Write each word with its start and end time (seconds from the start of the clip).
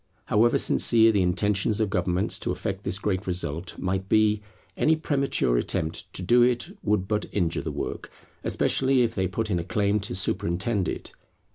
However 0.25 0.57
sincere 0.57 1.11
the 1.11 1.21
intentions 1.21 1.79
of 1.79 1.91
governments 1.91 2.39
to 2.39 2.49
effect 2.51 2.85
this 2.85 2.97
great 2.97 3.27
result 3.27 3.77
might 3.77 4.09
be, 4.09 4.41
any 4.75 4.95
premature 4.95 5.57
attempt 5.57 6.11
to 6.13 6.23
do 6.23 6.41
it 6.41 6.75
would 6.81 7.07
but 7.07 7.27
injure 7.31 7.61
the 7.61 7.71
work, 7.71 8.09
especially 8.43 9.03
if 9.03 9.13
they 9.13 9.27
put 9.27 9.51
in 9.51 9.59
a 9.59 9.63
claim 9.63 9.99
to 9.99 10.15
superintend 10.15 10.87
it. 10.89 11.11